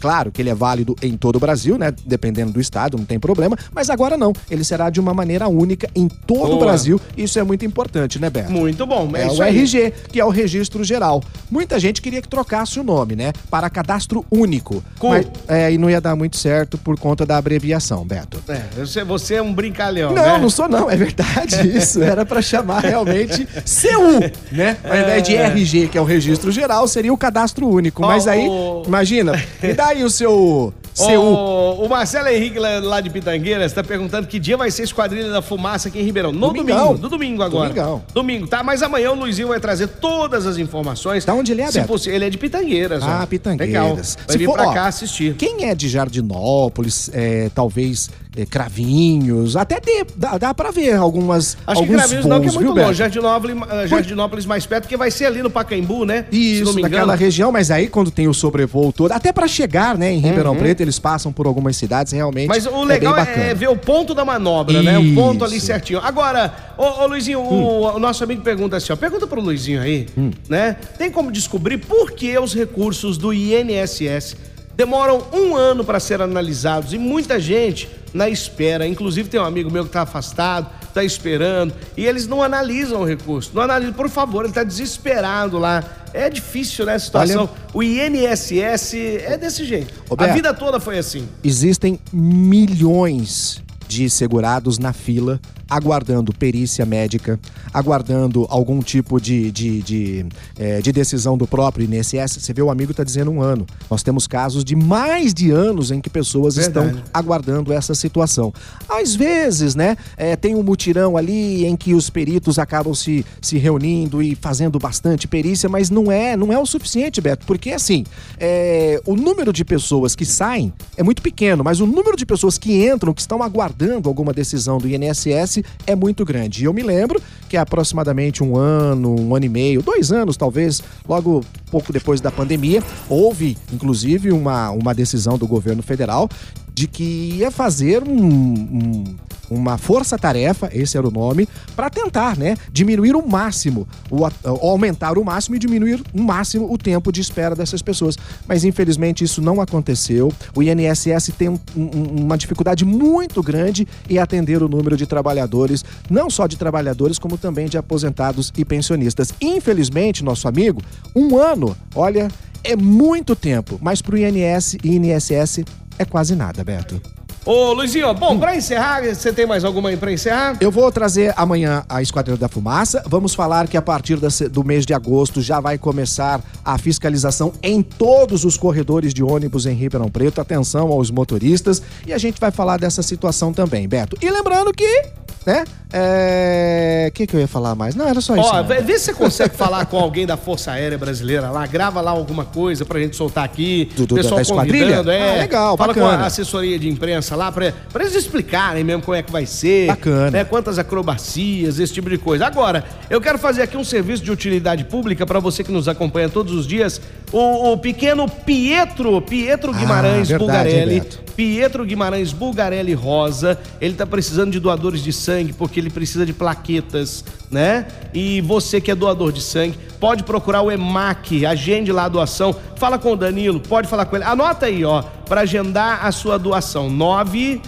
Claro 0.00 0.30
que 0.30 0.40
ele 0.42 0.50
é 0.50 0.54
válido 0.54 0.94
em 1.02 1.16
todo 1.16 1.36
o 1.36 1.40
Brasil, 1.40 1.78
né? 1.78 1.92
Dependendo 2.04 2.52
do 2.52 2.60
estado, 2.60 2.96
não 2.96 3.04
tem 3.04 3.18
problema. 3.18 3.56
Mas 3.74 3.90
agora 3.90 4.16
não. 4.16 4.32
Ele 4.50 4.64
será 4.64 4.90
de 4.90 5.00
uma 5.00 5.12
maneira 5.14 5.48
única 5.48 5.88
em 5.94 6.08
todo 6.08 6.52
o 6.52 6.56
Boa. 6.56 6.66
Brasil. 6.66 7.00
Isso 7.16 7.38
é 7.38 7.42
muito 7.42 7.64
importante, 7.64 8.18
né, 8.18 8.28
Beto? 8.30 8.50
Muito 8.52 8.86
bom, 8.86 9.10
é, 9.14 9.22
É, 9.22 9.26
o. 9.28 9.42
RG, 9.42 9.92
que 10.12 10.20
é 10.20 10.24
o 10.24 10.28
registro 10.30 10.82
geral. 10.84 11.22
Muita 11.50 11.78
gente 11.80 12.00
queria 12.02 12.20
que 12.20 12.28
trocasse 12.28 12.78
o 12.78 12.84
nome, 12.84 13.16
né? 13.16 13.32
Para 13.50 13.68
cadastro 13.70 14.24
único. 14.30 14.82
Com- 14.98 15.10
Mas, 15.10 15.26
é, 15.48 15.72
e 15.72 15.78
não 15.78 15.88
ia 15.88 16.00
dar 16.00 16.14
muito 16.16 16.36
certo 16.36 16.76
por 16.78 16.98
conta 16.98 17.24
da 17.24 17.36
abreviação, 17.36 18.04
Beto. 18.04 18.42
É, 18.48 18.62
você, 18.76 19.04
você 19.04 19.34
é 19.36 19.42
um 19.42 19.52
brincalhão, 19.52 20.12
Não, 20.12 20.22
né? 20.22 20.38
não 20.38 20.50
sou 20.50 20.68
não, 20.68 20.90
é 20.90 20.96
verdade 20.96 21.66
isso. 21.76 22.02
Era 22.02 22.24
pra 22.26 22.42
chamar 22.42 22.80
realmente 22.80 23.46
CU, 23.46 24.54
né? 24.54 24.76
Ao 24.84 24.96
invés 24.96 25.22
de 25.22 25.34
RG, 25.36 25.88
que 25.88 25.98
é 25.98 26.00
o 26.00 26.04
registro 26.04 26.50
geral, 26.50 26.86
seria 26.88 27.12
o 27.12 27.16
cadastro 27.16 27.68
único. 27.68 28.02
Mas 28.02 28.26
aí, 28.26 28.46
o- 28.48 28.82
imagina, 28.86 29.32
me 29.62 29.72
dá 29.72 29.85
aí 29.88 30.04
o 30.04 30.10
seu 30.10 30.72
CU. 30.96 31.12
O, 31.12 31.84
o 31.84 31.88
Marcelo 31.88 32.28
Henrique, 32.28 32.58
lá, 32.58 32.78
lá 32.80 33.00
de 33.00 33.10
Pitangueiras, 33.10 33.66
está 33.70 33.84
perguntando 33.84 34.26
que 34.26 34.38
dia 34.38 34.56
vai 34.56 34.70
ser 34.70 34.82
Esquadrilha 34.84 35.28
da 35.30 35.42
Fumaça 35.42 35.88
aqui 35.88 35.98
em 35.98 36.02
Ribeirão. 36.02 36.32
No 36.32 36.40
Domingão. 36.48 36.86
domingo, 36.86 37.02
no 37.02 37.08
domingo 37.08 37.42
agora. 37.42 37.68
Domingão. 37.68 38.02
Domingo, 38.14 38.46
tá? 38.46 38.62
Mas 38.62 38.82
amanhã 38.82 39.10
o 39.12 39.14
Luizinho 39.14 39.48
vai 39.48 39.60
trazer 39.60 39.88
todas 39.88 40.46
as 40.46 40.56
informações. 40.56 41.24
Da 41.24 41.34
onde 41.34 41.52
ele 41.52 41.60
é, 41.62 41.70
Se 41.70 41.80
Beto? 41.80 42.08
Ele 42.08 42.24
é 42.24 42.30
de 42.30 42.38
Pitangueiras. 42.38 43.02
ó. 43.02 43.06
Ah, 43.06 43.26
Pitangueiras. 43.26 43.74
Legal. 43.74 43.96
Vai 43.96 44.04
Se 44.04 44.38
vir 44.38 44.46
for, 44.46 44.54
pra 44.54 44.68
ó, 44.68 44.72
cá 44.74 44.86
assistir. 44.86 45.34
Quem 45.34 45.64
é 45.68 45.74
de 45.74 45.88
Jardinópolis, 45.88 47.10
é, 47.12 47.50
talvez 47.54 48.08
Cravinhos, 48.44 49.56
até 49.56 49.80
dê, 49.80 50.04
dá, 50.16 50.36
dá 50.36 50.52
pra 50.52 50.70
ver 50.70 50.94
algumas 50.96 51.56
Acho 51.66 51.80
que 51.80 51.84
alguns 51.88 51.96
Cravinhos 51.96 52.26
não, 52.26 52.40
que 52.40 52.48
é 52.48 52.52
muito 52.52 52.74
viu, 52.74 52.84
longe. 52.84 52.98
Jardinópolis, 52.98 53.56
ah, 53.70 53.86
Jardinópolis 53.86 54.44
mais 54.46 54.66
perto, 54.66 54.82
porque 54.82 54.96
vai 54.96 55.10
ser 55.10 55.26
ali 55.26 55.42
no 55.42 55.48
Pacaembu, 55.50 56.04
né? 56.04 56.26
Se 56.30 56.36
Isso, 56.60 56.70
engano. 56.72 56.80
naquela 56.82 57.14
região, 57.14 57.50
mas 57.52 57.70
aí 57.70 57.88
quando 57.88 58.10
tem 58.10 58.28
o 58.28 58.34
sobrevoo 58.34 58.92
todo, 58.92 59.12
até 59.12 59.32
pra 59.32 59.46
chegar, 59.48 59.96
né, 59.96 60.12
em 60.12 60.18
Ribeirão 60.18 60.52
Uhum. 60.52 60.58
Preto, 60.58 60.80
eles 60.80 60.98
passam 60.98 61.32
por 61.32 61.46
algumas 61.46 61.76
cidades, 61.76 62.12
realmente 62.12 62.48
Mas 62.48 62.66
o 62.66 62.82
é 62.82 62.84
legal 62.84 63.14
é, 63.16 63.24
bacana. 63.24 63.54
ver 63.54 63.68
o 63.68 63.76
ponto 63.76 64.14
da 64.14 64.24
manobra, 64.24 64.82
né? 64.82 64.98
O 64.98 65.14
ponto 65.14 65.44
ali 65.44 65.56
Isso. 65.58 65.66
certinho. 65.66 66.00
Agora, 66.00 66.52
ô, 66.76 67.02
ô, 67.02 67.06
Luizinho, 67.06 67.40
o, 67.40 67.94
o 67.96 67.98
nosso 68.00 68.24
amigo 68.24 68.42
pergunta 68.42 68.76
assim, 68.76 68.92
ó. 68.92 68.96
Pergunta 68.96 69.26
pro 69.26 69.40
Luizinho 69.40 69.80
aí, 69.80 70.06
Hum. 70.16 70.30
né? 70.48 70.76
Tem 70.98 71.10
como 71.10 71.30
descobrir 71.30 71.78
por 71.78 72.12
que 72.12 72.36
os 72.38 72.54
recursos 72.54 73.16
do 73.18 73.32
INSS 73.32 74.36
demoram 74.76 75.26
um 75.32 75.56
ano 75.56 75.84
para 75.84 75.98
ser 75.98 76.20
analisados 76.20 76.92
e 76.92 76.98
muita 76.98 77.40
gente 77.40 77.88
na 78.12 78.28
espera. 78.28 78.86
Inclusive 78.86 79.28
tem 79.28 79.40
um 79.40 79.44
amigo 79.44 79.70
meu 79.70 79.84
que 79.84 79.90
tá 79.90 80.02
afastado, 80.02 80.68
tá 80.92 81.02
esperando 81.02 81.72
e 81.96 82.04
eles 82.06 82.26
não 82.26 82.42
analisam 82.42 83.00
o 83.00 83.04
recurso. 83.04 83.50
Não 83.54 83.62
analisam, 83.62 83.94
por 83.94 84.08
favor, 84.08 84.44
ele 84.44 84.52
tá 84.52 84.62
desesperado 84.64 85.58
lá. 85.58 85.82
É 86.14 86.30
difícil, 86.30 86.86
né, 86.86 86.94
a 86.94 86.98
situação. 86.98 87.42
Olha- 87.42 87.50
O 87.74 87.82
INSS 87.82 88.94
é 89.22 89.36
desse 89.36 89.64
jeito. 89.64 89.92
Ô, 90.08 90.14
a 90.18 90.26
vida 90.34 90.54
toda 90.54 90.80
foi 90.80 90.98
assim. 90.98 91.28
Existem 91.44 91.98
milhões 92.12 93.62
de 93.88 94.08
segurados 94.10 94.78
na 94.78 94.92
fila, 94.92 95.40
aguardando 95.68 96.32
perícia 96.32 96.86
médica, 96.86 97.38
aguardando 97.72 98.46
algum 98.48 98.80
tipo 98.80 99.20
de, 99.20 99.50
de, 99.50 99.82
de, 99.82 100.26
eh, 100.58 100.80
de 100.80 100.92
decisão 100.92 101.36
do 101.36 101.46
próprio 101.46 101.84
INSS. 101.84 102.38
Você 102.40 102.52
vê, 102.52 102.62
o 102.62 102.70
amigo 102.70 102.92
está 102.92 103.02
dizendo 103.02 103.30
um 103.30 103.42
ano. 103.42 103.66
Nós 103.90 104.02
temos 104.02 104.26
casos 104.26 104.64
de 104.64 104.76
mais 104.76 105.34
de 105.34 105.50
anos 105.50 105.90
em 105.90 106.00
que 106.00 106.08
pessoas 106.08 106.56
Verdade. 106.56 106.88
estão 106.88 107.02
aguardando 107.12 107.72
essa 107.72 107.94
situação. 107.94 108.52
Às 108.88 109.14
vezes, 109.14 109.74
né, 109.74 109.96
eh, 110.16 110.36
tem 110.36 110.54
um 110.54 110.62
mutirão 110.62 111.16
ali 111.16 111.66
em 111.66 111.76
que 111.76 111.94
os 111.94 112.08
peritos 112.08 112.58
acabam 112.58 112.94
se, 112.94 113.26
se 113.40 113.58
reunindo 113.58 114.22
e 114.22 114.34
fazendo 114.34 114.78
bastante 114.78 115.26
perícia, 115.26 115.68
mas 115.68 115.90
não 115.90 116.10
é, 116.12 116.36
não 116.36 116.52
é 116.52 116.58
o 116.58 116.66
suficiente, 116.66 117.20
Beto, 117.20 117.44
porque 117.46 117.70
assim, 117.70 118.04
eh, 118.38 119.00
o 119.04 119.16
número 119.16 119.52
de 119.52 119.64
pessoas 119.64 120.14
que 120.14 120.24
saem 120.24 120.72
é 120.96 121.02
muito 121.02 121.20
pequeno, 121.20 121.64
mas 121.64 121.80
o 121.80 121.86
número 121.86 122.16
de 122.16 122.24
pessoas 122.24 122.56
que 122.56 122.86
entram, 122.86 123.12
que 123.12 123.20
estão 123.20 123.42
aguardando 123.42 124.08
alguma 124.08 124.32
decisão 124.32 124.78
do 124.78 124.88
INSS 124.88 125.55
é 125.86 125.94
muito 125.94 126.24
grande. 126.24 126.62
E 126.62 126.64
eu 126.66 126.72
me 126.72 126.82
lembro 126.82 127.20
que 127.48 127.56
há 127.56 127.62
aproximadamente 127.62 128.42
um 128.42 128.56
ano, 128.56 129.14
um 129.20 129.34
ano 129.34 129.44
e 129.44 129.48
meio, 129.48 129.82
dois 129.82 130.10
anos 130.12 130.36
talvez, 130.36 130.82
logo 131.08 131.44
pouco 131.70 131.92
depois 131.92 132.20
da 132.20 132.30
pandemia, 132.30 132.82
houve 133.08 133.56
inclusive 133.72 134.32
uma, 134.32 134.70
uma 134.70 134.94
decisão 134.94 135.38
do 135.38 135.46
governo 135.46 135.82
federal 135.82 136.28
de 136.74 136.86
que 136.86 137.32
ia 137.38 137.50
fazer 137.50 138.02
um- 138.02 138.12
um- 138.18 139.04
uma 139.50 139.78
força-tarefa, 139.78 140.68
esse 140.72 140.96
era 140.96 141.06
o 141.06 141.10
nome, 141.10 141.48
para 141.74 141.88
tentar, 141.90 142.36
né, 142.36 142.56
diminuir 142.72 143.14
o 143.14 143.26
máximo, 143.26 143.86
o, 144.10 144.24
aumentar 144.66 145.18
o 145.18 145.24
máximo 145.24 145.56
e 145.56 145.58
diminuir 145.58 146.02
o 146.12 146.22
máximo 146.22 146.72
o 146.72 146.76
tempo 146.78 147.10
de 147.12 147.20
espera 147.20 147.54
dessas 147.54 147.82
pessoas. 147.82 148.16
Mas 148.46 148.64
infelizmente 148.64 149.24
isso 149.24 149.40
não 149.40 149.60
aconteceu. 149.60 150.32
O 150.54 150.62
INSS 150.62 151.32
tem 151.36 151.48
um- 151.48 151.58
um- 151.76 152.24
uma 152.24 152.36
dificuldade 152.36 152.84
muito 152.84 153.42
grande 153.42 153.86
em 154.08 154.18
atender 154.18 154.62
o 154.62 154.68
número 154.68 154.96
de 154.96 155.06
trabalhadores, 155.06 155.84
não 156.10 156.28
só 156.30 156.46
de 156.46 156.56
trabalhadores, 156.56 157.18
como 157.18 157.38
também 157.38 157.68
de 157.68 157.78
aposentados 157.78 158.52
e 158.56 158.64
pensionistas. 158.64 159.32
Infelizmente, 159.40 160.24
nosso 160.24 160.48
amigo, 160.48 160.82
um 161.14 161.36
ano, 161.38 161.76
olha, 161.94 162.28
é 162.64 162.74
muito 162.74 163.36
tempo, 163.36 163.78
mas 163.80 164.02
para 164.02 164.14
o 164.14 164.18
INS 164.18 164.76
e 164.82 164.96
INSS 164.96 165.64
é 165.98 166.04
quase 166.04 166.34
nada, 166.34 166.64
Beto. 166.64 167.00
Ô, 167.46 167.72
Luizinho, 167.72 168.12
bom, 168.12 168.36
pra 168.36 168.56
encerrar, 168.56 169.04
você 169.04 169.32
tem 169.32 169.46
mais 169.46 169.64
alguma 169.64 169.90
aí 169.90 169.96
pra 169.96 170.12
encerrar? 170.12 170.56
Eu 170.60 170.68
vou 170.68 170.90
trazer 170.90 171.32
amanhã 171.36 171.84
a 171.88 172.02
Esquadrilha 172.02 172.36
da 172.36 172.48
Fumaça. 172.48 173.04
Vamos 173.06 173.36
falar 173.36 173.68
que 173.68 173.76
a 173.76 173.82
partir 173.82 174.18
do 174.50 174.64
mês 174.64 174.84
de 174.84 174.92
agosto 174.92 175.40
já 175.40 175.60
vai 175.60 175.78
começar 175.78 176.40
a 176.64 176.76
fiscalização 176.76 177.52
em 177.62 177.82
todos 177.82 178.44
os 178.44 178.56
corredores 178.56 179.14
de 179.14 179.22
ônibus 179.22 179.64
em 179.64 179.74
Ribeirão 179.74 180.10
Preto. 180.10 180.40
Atenção 180.40 180.88
aos 180.88 181.08
motoristas. 181.08 181.80
E 182.04 182.12
a 182.12 182.18
gente 182.18 182.40
vai 182.40 182.50
falar 182.50 182.78
dessa 182.78 183.00
situação 183.00 183.52
também, 183.52 183.86
Beto. 183.86 184.16
E 184.20 184.28
lembrando 184.28 184.72
que, 184.72 185.04
né? 185.46 185.64
É. 185.92 187.06
O 187.08 187.12
que, 187.12 187.26
que 187.26 187.34
eu 187.36 187.40
ia 187.40 187.46
falar 187.48 187.74
mais? 187.74 187.94
Não, 187.94 188.06
era 188.08 188.20
só 188.20 188.36
isso. 188.36 188.44
Ó, 188.46 188.62
né? 188.62 188.80
vê, 188.82 188.98
se 188.98 189.06
você 189.06 189.14
consegue 189.14 189.54
falar 189.56 189.86
com 189.86 189.96
alguém 189.98 190.26
da 190.26 190.36
Força 190.36 190.72
Aérea 190.72 190.98
Brasileira 190.98 191.48
lá, 191.50 191.64
grava 191.66 192.00
lá 192.00 192.10
alguma 192.10 192.44
coisa 192.44 192.84
pra 192.84 192.98
gente 192.98 193.14
soltar 193.16 193.44
aqui. 193.44 193.88
Do- 193.96 194.06
do- 194.06 194.14
pessoal 194.16 194.36
da 194.36 194.42
esquadrilha? 194.42 194.80
convidando, 194.86 195.10
é. 195.12 195.36
Ah, 195.36 195.38
legal, 195.42 195.76
Fala 195.76 195.94
com 195.94 196.00
bacana. 196.00 196.24
a 196.24 196.26
assessoria 196.26 196.78
de 196.78 196.88
imprensa 196.88 197.36
lá 197.36 197.52
pra, 197.52 197.72
pra 197.92 198.02
eles 198.02 198.14
explicarem 198.16 198.82
mesmo 198.82 199.02
como 199.02 199.16
é 199.16 199.22
que 199.22 199.30
vai 199.30 199.46
ser. 199.46 199.86
Bacana. 199.86 200.30
Né, 200.32 200.44
quantas 200.44 200.78
acrobacias, 200.78 201.78
esse 201.78 201.92
tipo 201.94 202.10
de 202.10 202.18
coisa. 202.18 202.46
Agora, 202.46 202.84
eu 203.08 203.20
quero 203.20 203.38
fazer 203.38 203.62
aqui 203.62 203.76
um 203.76 203.84
serviço 203.84 204.22
de 204.24 204.30
utilidade 204.32 204.84
pública 204.84 205.24
pra 205.24 205.38
você 205.38 205.62
que 205.62 205.70
nos 205.72 205.86
acompanha 205.88 206.28
todos 206.28 206.52
os 206.52 206.66
dias. 206.66 207.00
O, 207.32 207.72
o 207.72 207.78
pequeno 207.78 208.28
Pietro, 208.28 209.20
Pietro 209.20 209.72
Ah, 209.74 209.78
Guimarães 209.78 210.28
verdade, 210.28 210.38
Bulgarelli. 210.38 211.00
Beto. 211.00 211.26
Pietro 211.36 211.84
Guimarães 211.84 212.32
Bulgarelli 212.32 212.94
Rosa, 212.94 213.58
ele 213.78 213.94
tá 213.94 214.06
precisando 214.06 214.52
de 214.52 214.58
doadores 214.58 215.02
de 215.02 215.12
sangue 215.12 215.52
porque 215.52 215.78
ele 215.78 215.90
precisa 215.90 216.24
de 216.24 216.32
plaquetas, 216.32 217.22
né? 217.50 217.86
E 218.14 218.40
você 218.40 218.80
que 218.80 218.90
é 218.90 218.94
doador 218.94 219.32
de 219.32 219.42
sangue, 219.42 219.78
pode 220.00 220.22
procurar 220.22 220.62
o 220.62 220.72
EMAC, 220.72 221.44
agende 221.44 221.92
lá 221.92 222.04
a 222.04 222.08
doação, 222.08 222.56
fala 222.76 222.98
com 222.98 223.12
o 223.12 223.16
Danilo, 223.16 223.60
pode 223.60 223.86
falar 223.86 224.06
com 224.06 224.16
ele. 224.16 224.24
Anota 224.24 224.64
aí, 224.64 224.82
ó, 224.82 225.02
para 225.02 225.42
agendar 225.42 226.06
a 226.06 226.12
sua 226.12 226.38
doação. 226.38 226.88
9 226.88 227.60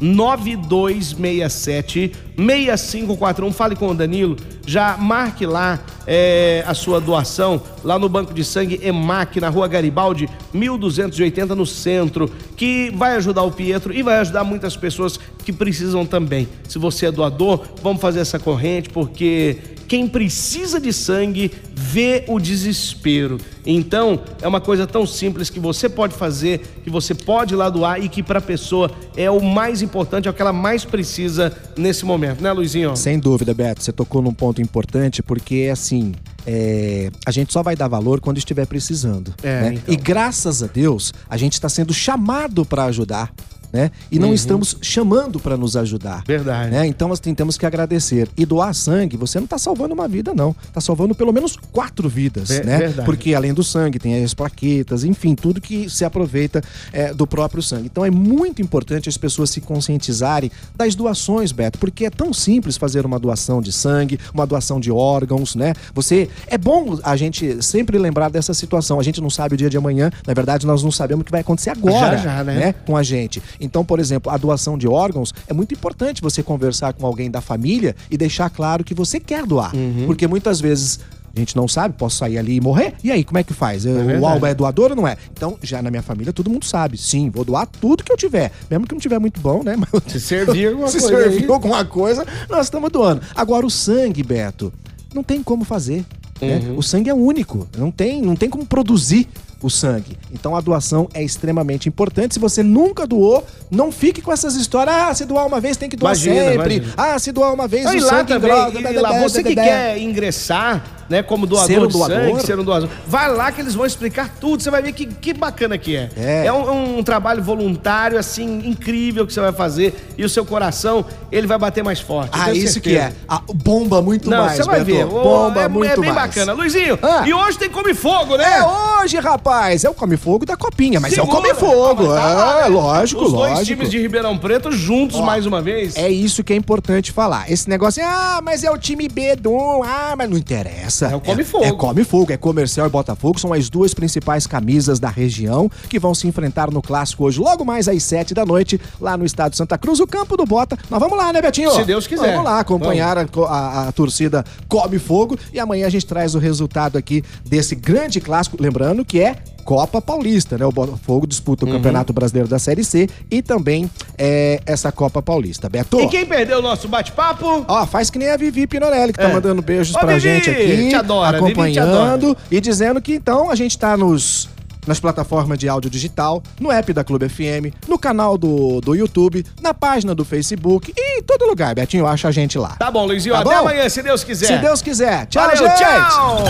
9267 0.00 2.12
6541 2.36 2.38
99267 2.38 2.38
6541. 2.38 3.52
Fale 3.52 3.74
com 3.74 3.88
o 3.88 3.94
Danilo, 3.94 4.36
já 4.66 4.96
marque 4.96 5.44
lá 5.44 5.80
é, 6.06 6.62
a 6.66 6.74
sua 6.74 7.00
doação 7.00 7.60
lá 7.82 7.98
no 7.98 8.08
Banco 8.08 8.32
de 8.32 8.44
Sangue 8.44 8.80
EMAC, 8.82 9.40
na 9.40 9.48
rua 9.48 9.66
Garibaldi, 9.66 10.28
1280 10.52 11.54
no 11.54 11.66
centro, 11.66 12.30
que 12.56 12.90
vai 12.94 13.16
ajudar 13.16 13.42
o 13.42 13.50
Pietro 13.50 13.92
e 13.92 14.02
vai 14.02 14.18
ajudar 14.18 14.44
muitas 14.44 14.76
pessoas 14.76 15.18
que 15.44 15.52
precisam 15.52 16.06
também. 16.06 16.48
Se 16.68 16.78
você 16.78 17.06
é 17.06 17.12
doador, 17.12 17.62
vamos 17.82 18.00
fazer 18.00 18.20
essa 18.20 18.38
corrente, 18.38 18.90
porque 18.90 19.58
quem 19.88 20.06
precisa 20.06 20.78
de 20.78 20.92
sangue 20.92 21.50
vê 21.74 22.24
o 22.28 22.38
desespero. 22.38 23.38
Então, 23.64 24.20
é 24.42 24.46
uma 24.46 24.60
coisa 24.60 24.86
tão 24.86 25.06
simples 25.06 25.48
que 25.48 25.58
você 25.58 25.88
pode 25.88 26.14
fazer, 26.14 26.60
que 26.84 26.90
você 26.90 27.14
pode 27.14 27.54
lá 27.54 27.70
doar 27.70 28.02
e 28.02 28.08
que 28.08 28.22
para 28.22 28.38
a 28.38 28.42
pessoa 28.42 28.90
é 29.16 29.30
o 29.30 29.42
mais 29.42 29.80
importante, 29.80 29.87
é 30.26 30.30
o 30.30 30.34
que 30.34 30.42
ela 30.42 30.52
mais 30.52 30.84
precisa 30.84 31.56
nesse 31.76 32.04
momento, 32.04 32.42
né, 32.42 32.52
Luizinho? 32.52 32.96
Sem 32.96 33.18
dúvida, 33.18 33.52
Beto, 33.54 33.82
você 33.82 33.92
tocou 33.92 34.22
num 34.22 34.32
ponto 34.32 34.60
importante, 34.60 35.22
porque 35.22 35.68
assim, 35.72 36.14
é, 36.46 37.10
a 37.26 37.30
gente 37.30 37.52
só 37.52 37.62
vai 37.62 37.76
dar 37.76 37.88
valor 37.88 38.20
quando 38.20 38.38
estiver 38.38 38.66
precisando. 38.66 39.34
É, 39.42 39.62
né? 39.62 39.74
então. 39.74 39.94
E 39.94 39.96
graças 39.96 40.62
a 40.62 40.66
Deus, 40.66 41.12
a 41.28 41.36
gente 41.36 41.54
está 41.54 41.68
sendo 41.68 41.92
chamado 41.92 42.64
para 42.64 42.84
ajudar. 42.84 43.32
Né? 43.72 43.90
E 44.10 44.18
não 44.18 44.32
estamos 44.32 44.76
chamando 44.80 45.38
para 45.38 45.56
nos 45.56 45.76
ajudar. 45.76 46.18
Uhum. 46.18 46.24
Verdade. 46.26 46.70
Né? 46.70 46.86
Então 46.86 47.08
nós 47.08 47.20
temos 47.20 47.58
que 47.58 47.66
agradecer. 47.66 48.28
E 48.36 48.46
doar 48.46 48.74
sangue, 48.74 49.16
você 49.16 49.38
não 49.38 49.44
está 49.44 49.58
salvando 49.58 49.92
uma 49.94 50.08
vida, 50.08 50.32
não. 50.34 50.54
Está 50.66 50.80
salvando 50.80 51.14
pelo 51.14 51.32
menos 51.32 51.56
quatro 51.70 52.08
vidas, 52.08 52.48
Ver- 52.48 52.64
né? 52.64 52.78
verdade. 52.78 53.04
Porque 53.06 53.34
além 53.34 53.52
do 53.52 53.62
sangue, 53.62 53.98
tem 53.98 54.22
as 54.24 54.32
plaquetas, 54.34 55.04
enfim, 55.04 55.34
tudo 55.34 55.60
que 55.60 55.88
se 55.90 56.04
aproveita 56.04 56.62
é, 56.92 57.12
do 57.12 57.26
próprio 57.26 57.62
sangue. 57.62 57.86
Então 57.86 58.04
é 58.04 58.10
muito 58.10 58.62
importante 58.62 59.08
as 59.08 59.16
pessoas 59.18 59.50
se 59.50 59.60
conscientizarem 59.60 60.50
das 60.74 60.94
doações, 60.94 61.52
Beto, 61.52 61.78
porque 61.78 62.06
é 62.06 62.10
tão 62.10 62.32
simples 62.32 62.76
fazer 62.76 63.04
uma 63.04 63.18
doação 63.18 63.60
de 63.60 63.72
sangue, 63.72 64.18
uma 64.32 64.46
doação 64.46 64.80
de 64.80 64.90
órgãos, 64.90 65.54
né? 65.54 65.74
Você 65.94 66.28
é 66.46 66.56
bom 66.56 66.98
a 67.02 67.16
gente 67.16 67.62
sempre 67.62 67.98
lembrar 67.98 68.30
dessa 68.30 68.54
situação. 68.54 68.98
A 68.98 69.02
gente 69.02 69.20
não 69.20 69.30
sabe 69.30 69.54
o 69.54 69.58
dia 69.58 69.68
de 69.68 69.76
amanhã, 69.76 70.10
na 70.26 70.34
verdade 70.34 70.66
nós 70.66 70.82
não 70.82 70.90
sabemos 70.90 71.22
o 71.22 71.24
que 71.24 71.30
vai 71.30 71.40
acontecer 71.40 71.70
agora, 71.70 72.16
Já, 72.16 72.36
já, 72.38 72.44
né? 72.44 72.74
com 72.86 72.96
a 72.96 73.02
gente. 73.02 73.42
Então, 73.60 73.84
por 73.84 73.98
exemplo, 74.00 74.30
a 74.32 74.36
doação 74.36 74.76
de 74.78 74.86
órgãos 74.88 75.32
é 75.46 75.52
muito 75.52 75.74
importante 75.74 76.20
você 76.22 76.42
conversar 76.42 76.92
com 76.92 77.06
alguém 77.06 77.30
da 77.30 77.40
família 77.40 77.94
e 78.10 78.16
deixar 78.16 78.50
claro 78.50 78.84
que 78.84 78.94
você 78.94 79.18
quer 79.20 79.44
doar, 79.46 79.74
Uhum. 79.74 80.04
porque 80.06 80.26
muitas 80.26 80.60
vezes 80.60 81.00
a 81.34 81.38
gente 81.38 81.54
não 81.54 81.68
sabe, 81.68 81.94
posso 81.96 82.16
sair 82.16 82.36
ali 82.38 82.56
e 82.56 82.60
morrer? 82.60 82.94
E 83.04 83.12
aí, 83.12 83.22
como 83.22 83.38
é 83.38 83.44
que 83.44 83.52
faz? 83.52 83.84
o 83.86 83.92
verdade. 83.94 84.24
Alba 84.24 84.48
é 84.48 84.54
doador 84.54 84.90
ou 84.90 84.96
não 84.96 85.06
é? 85.06 85.16
Então, 85.32 85.56
já 85.62 85.80
na 85.80 85.88
minha 85.90 86.02
família, 86.02 86.32
todo 86.32 86.50
mundo 86.50 86.64
sabe. 86.64 86.96
Sim, 86.96 87.30
vou 87.30 87.44
doar 87.44 87.66
tudo 87.66 88.02
que 88.02 88.10
eu 88.10 88.16
tiver. 88.16 88.50
Mesmo 88.68 88.86
que 88.86 88.94
não 88.94 89.00
tiver 89.00 89.20
muito 89.20 89.38
bom, 89.40 89.62
né? 89.62 89.76
Mas 89.78 89.90
Se 90.12 90.18
servir 90.20 90.68
alguma 90.68 90.88
se 90.88 90.98
coisa 90.98 91.16
servir 91.16 91.44
aí. 91.44 91.50
alguma 91.50 91.84
coisa, 91.84 92.26
nós 92.48 92.66
estamos 92.66 92.90
doando. 92.90 93.20
Agora, 93.36 93.64
o 93.64 93.70
sangue, 93.70 94.22
Beto, 94.24 94.72
não 95.14 95.22
tem 95.22 95.40
como 95.42 95.64
fazer. 95.64 96.04
né? 96.40 96.60
Uhum. 96.64 96.78
O 96.78 96.82
sangue 96.82 97.10
é 97.10 97.14
único. 97.14 97.68
Não 97.76 97.90
tem, 97.92 98.20
não 98.22 98.34
tem 98.34 98.48
como 98.50 98.66
produzir 98.66 99.28
o 99.62 99.68
sangue. 99.68 100.16
Então 100.32 100.54
a 100.54 100.60
doação 100.60 101.08
é 101.12 101.22
extremamente 101.22 101.88
importante. 101.88 102.34
Se 102.34 102.40
você 102.40 102.62
nunca 102.62 103.06
doou, 103.06 103.44
não 103.70 103.90
fique 103.90 104.22
com 104.22 104.32
essas 104.32 104.54
histórias. 104.54 104.94
Ah, 104.94 105.14
se 105.14 105.24
doar 105.24 105.46
uma 105.46 105.60
vez 105.60 105.76
tem 105.76 105.88
que 105.88 105.96
doar 105.96 106.12
Imagina, 106.14 106.52
sempre. 106.52 106.74
imagina. 106.76 106.94
Ah, 106.96 107.18
se 107.18 107.32
doar 107.32 107.52
uma 107.52 107.66
vez 107.66 107.86
Ah, 107.86 107.90
o 107.92 107.94
lá 108.00 108.08
sangue 108.08 108.28
também, 108.28 108.50
engrossa, 108.50 108.78
e 108.78 108.82
da, 108.82 108.92
da, 108.92 109.00
lá, 109.00 109.12
da, 109.12 109.20
você 109.20 109.42
que 109.42 109.54
quer 109.54 109.98
ingressar, 109.98 110.84
né, 111.08 111.22
como 111.22 111.46
doador 111.46 111.66
Ser 111.66 111.78
um 111.80 111.86
de 111.86 111.92
doador? 111.92 112.16
sangue, 112.16 112.46
ser 112.46 112.58
um 112.58 112.64
doador, 112.64 112.88
vai 113.06 113.32
lá 113.32 113.50
que 113.50 113.60
eles 113.60 113.74
vão 113.74 113.86
explicar 113.86 114.28
tudo, 114.40 114.62
você 114.62 114.70
vai 114.70 114.82
ver 114.82 114.92
que, 114.92 115.06
que 115.06 115.32
bacana 115.32 115.78
que 115.78 115.96
é. 115.96 116.08
É. 116.44 116.52
um, 116.52 116.98
um 116.98 117.02
trabalho 117.02 117.42
voluntário, 117.42 118.18
assim, 118.18 118.62
incrível 118.68 119.26
que 119.26 119.32
você 119.32 119.40
vai 119.40 119.52
fazer 119.52 119.94
e 120.16 120.24
o 120.24 120.28
seu 120.28 120.44
coração, 120.44 121.04
ele 121.32 121.46
vai 121.46 121.58
bater 121.58 121.82
mais 121.84 122.00
forte. 122.00 122.30
Ah, 122.32 122.52
isso 122.52 122.80
que 122.80 122.96
é. 122.96 123.12
Ah, 123.28 123.40
bomba 123.54 124.00
muito 124.02 124.28
Não, 124.28 124.44
mais, 124.44 124.56
você 124.56 124.62
vai 124.64 124.84
Beto. 124.84 124.96
ver. 124.98 125.06
Bomba 125.06 125.60
é, 125.62 125.68
muito 125.68 125.92
é 125.92 125.96
bem 125.96 126.12
mais. 126.12 126.28
bacana. 126.28 126.52
Luizinho, 126.52 126.98
Ah. 127.02 127.24
e 127.26 127.32
hoje 127.32 127.58
tem 127.58 127.70
Come 127.70 127.94
Fogo, 127.94 128.36
né? 128.36 128.58
É 128.58 128.64
hoje, 129.02 129.18
rapaz. 129.18 129.84
É 129.84 129.90
o 129.90 129.94
Come 129.94 130.16
Fogo 130.16 130.44
da 130.44 130.56
Copinha, 130.56 130.98
mas 131.00 131.16
é 131.16 131.22
o 131.22 131.24
Segura. 131.26 131.42
Come 131.42 131.54
Fogo. 131.54 132.10
Ah, 132.12 132.16
tá 132.20 132.34
lá, 132.34 132.58
é, 132.60 132.62
né? 132.64 132.68
lógico, 132.68 133.24
Os 133.24 133.32
lógico. 133.32 133.54
dois 133.54 133.66
times 133.66 133.90
de 133.90 133.98
Ribeirão 133.98 134.36
Preto 134.36 134.70
juntos 134.72 135.16
Ó, 135.18 135.22
mais 135.22 135.46
uma 135.46 135.60
vez. 135.62 135.96
É 135.96 136.08
isso 136.08 136.42
que 136.44 136.52
é 136.52 136.56
importante 136.56 137.12
falar. 137.12 137.50
Esse 137.50 137.68
negócio, 137.68 138.02
ah, 138.04 138.40
mas 138.42 138.64
é 138.64 138.70
o 138.70 138.76
time 138.78 139.08
B 139.08 139.36
do 139.36 139.82
ah, 139.84 140.14
mas 140.16 140.28
não 140.28 140.36
interessa. 140.36 140.97
É 141.06 141.16
o 141.16 141.20
Come 141.20 141.44
Fogo. 141.44 141.64
É 141.64 141.72
Come 141.72 142.04
Fogo, 142.04 142.32
é 142.32 142.36
Comercial 142.36 142.86
e 142.86 142.90
Botafogo, 142.90 143.38
são 143.38 143.52
as 143.52 143.68
duas 143.68 143.94
principais 143.94 144.46
camisas 144.46 144.98
da 144.98 145.08
região 145.08 145.70
que 145.88 145.98
vão 145.98 146.14
se 146.14 146.26
enfrentar 146.26 146.70
no 146.70 146.80
clássico 146.82 147.24
hoje, 147.24 147.38
logo 147.40 147.64
mais 147.64 147.88
às 147.88 148.02
sete 148.02 148.34
da 148.34 148.44
noite, 148.44 148.80
lá 149.00 149.16
no 149.16 149.24
estado 149.24 149.52
de 149.52 149.56
Santa 149.56 149.76
Cruz, 149.78 150.00
o 150.00 150.06
campo 150.06 150.36
do 150.36 150.44
Bota. 150.44 150.76
Nós 150.90 151.00
vamos 151.00 151.16
lá, 151.18 151.32
né, 151.32 151.40
Betinho? 151.42 151.70
Se 151.72 151.84
Deus 151.84 152.06
quiser. 152.06 152.30
Vamos 152.32 152.44
lá 152.44 152.60
acompanhar 152.60 153.18
a, 153.18 153.22
a- 153.46 153.88
a 153.88 153.92
torcida 153.92 154.44
Come 154.68 154.98
Fogo 154.98 155.38
e 155.52 155.58
amanhã 155.60 155.86
a 155.86 155.90
gente 155.90 156.06
traz 156.06 156.34
o 156.34 156.38
resultado 156.38 156.96
aqui 156.98 157.22
desse 157.44 157.74
grande 157.74 158.20
clássico, 158.20 158.56
lembrando 158.60 159.04
que 159.04 159.20
é 159.20 159.36
Copa 159.68 160.00
Paulista, 160.00 160.56
né? 160.56 160.64
O 160.64 160.72
Botafogo 160.72 161.26
disputa 161.26 161.66
Uhum. 161.66 161.72
o 161.72 161.74
Campeonato 161.74 162.10
Brasileiro 162.10 162.48
da 162.48 162.58
Série 162.58 162.82
C 162.82 163.06
e 163.30 163.42
também 163.42 163.90
é, 164.16 164.62
essa 164.64 164.90
Copa 164.90 165.20
Paulista. 165.20 165.68
Beto. 165.68 166.00
E 166.00 166.08
quem 166.08 166.24
perdeu 166.24 166.60
o 166.60 166.62
nosso 166.62 166.88
bate-papo? 166.88 167.66
Ó, 167.68 167.86
faz 167.86 168.08
que 168.08 168.18
nem 168.18 168.30
a 168.30 168.36
Vivi 168.38 168.66
Pinorelli, 168.66 169.12
que 169.12 169.18
tá 169.18 169.28
É. 169.28 169.32
mandando 169.34 169.60
beijos 169.60 169.94
Ô, 169.94 169.98
pra 169.98 170.14
Vivi, 170.14 170.20
gente 170.20 170.48
aqui. 170.48 170.88
te 170.88 170.94
adora, 170.94 171.32
Vivi 171.38 171.52
te 171.52 171.78
acompanhando 171.78 172.34
e 172.50 172.62
dizendo 172.62 172.98
que 173.02 173.12
então 173.12 173.50
a 173.50 173.54
gente 173.54 173.76
tá 173.78 173.94
nos. 173.94 174.48
Nas 174.88 174.98
plataformas 174.98 175.58
de 175.58 175.68
áudio 175.68 175.90
digital, 175.90 176.42
no 176.58 176.72
app 176.72 176.90
da 176.94 177.04
Clube 177.04 177.28
FM, 177.28 177.76
no 177.86 177.98
canal 177.98 178.38
do, 178.38 178.80
do 178.80 178.94
YouTube, 178.94 179.44
na 179.60 179.74
página 179.74 180.14
do 180.14 180.24
Facebook 180.24 180.94
e 180.96 181.18
em 181.18 181.22
todo 181.22 181.44
lugar, 181.44 181.74
Betinho, 181.74 182.06
acha 182.06 182.28
a 182.28 182.32
gente 182.32 182.56
lá. 182.58 182.70
Tá 182.78 182.90
bom, 182.90 183.04
Luizinho. 183.04 183.34
Tá 183.34 183.42
até 183.42 183.50
bom? 183.50 183.60
amanhã, 183.68 183.86
se 183.90 184.02
Deus 184.02 184.24
quiser. 184.24 184.46
Se 184.46 184.56
Deus 184.56 184.80
quiser. 184.80 185.26
Tchau, 185.26 185.42
Valeu, 185.42 185.58
gente! 185.58 185.78
tchau! 185.78 186.44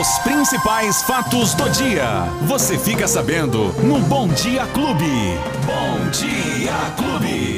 Os 0.00 0.18
principais 0.20 1.02
fatos 1.02 1.52
do 1.52 1.68
dia. 1.68 2.24
Você 2.46 2.78
fica 2.78 3.06
sabendo 3.06 3.64
no 3.82 3.98
Bom 4.00 4.28
Dia 4.28 4.64
Clube. 4.68 5.38
Bom 5.66 6.08
Dia 6.10 6.72
Clube. 6.96 7.51